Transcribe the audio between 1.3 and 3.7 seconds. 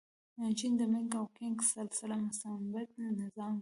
کینګ سلسله مستبد نظام و.